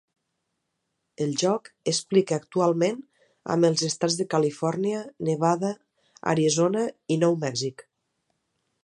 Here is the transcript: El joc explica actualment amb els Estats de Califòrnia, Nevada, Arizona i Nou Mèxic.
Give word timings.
El 1.25 1.33
joc 1.41 1.67
explica 1.91 2.39
actualment 2.43 2.97
amb 3.57 3.69
els 3.69 3.83
Estats 3.89 4.17
de 4.23 4.27
Califòrnia, 4.33 5.05
Nevada, 5.29 5.73
Arizona 6.35 6.87
i 7.17 7.23
Nou 7.27 7.39
Mèxic. 7.45 7.87